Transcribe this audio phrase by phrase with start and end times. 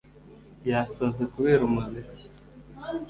[0.69, 2.23] Yasaze kubera umuziki